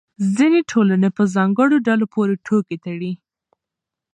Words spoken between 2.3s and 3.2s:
ټوکې تړي.